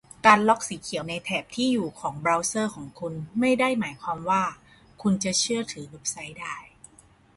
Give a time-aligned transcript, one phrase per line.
[0.25, 4.43] การล็อกสีเขียวในแถบที่อยู่ของเบราว์เซอร์ของคุณไม่ได้หมายความว่า
[5.01, 6.55] คุณจะเชื่อถือเว็บไซต์ได้